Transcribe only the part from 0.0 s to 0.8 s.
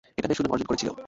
এটা বেশ সুনাম অর্জন